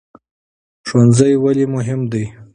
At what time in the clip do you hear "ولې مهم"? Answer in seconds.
1.43-2.01